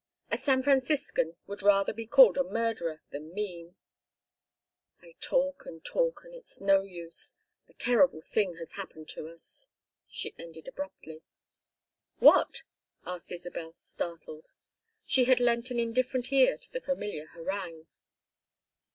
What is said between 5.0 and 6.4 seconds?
I talk and talk, and